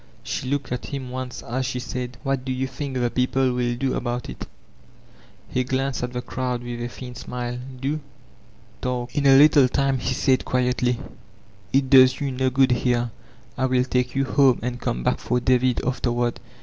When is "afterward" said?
15.85-16.39